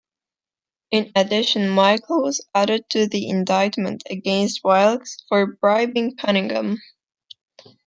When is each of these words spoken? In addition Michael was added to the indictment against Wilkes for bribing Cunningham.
In 0.89 1.11
addition 1.15 1.69
Michael 1.69 2.23
was 2.23 2.43
added 2.55 2.89
to 2.89 3.05
the 3.07 3.29
indictment 3.29 4.01
against 4.09 4.61
Wilkes 4.63 5.23
for 5.29 5.45
bribing 5.61 6.15
Cunningham. 6.15 6.81